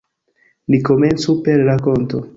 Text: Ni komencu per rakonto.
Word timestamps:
Ni 0.71 0.79
komencu 0.89 1.29
per 1.49 1.59
rakonto. 1.71 2.27